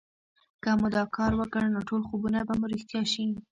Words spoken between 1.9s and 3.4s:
خوبونه به مو رښتيا شي